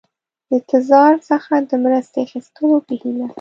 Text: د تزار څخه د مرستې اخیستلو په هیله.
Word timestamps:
د 0.49 0.51
تزار 0.69 1.13
څخه 1.29 1.53
د 1.69 1.71
مرستې 1.83 2.17
اخیستلو 2.25 2.75
په 2.87 2.93
هیله. 3.01 3.27